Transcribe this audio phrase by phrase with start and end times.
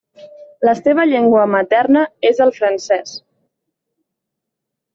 [0.67, 3.13] La seva llengua materna és el francès.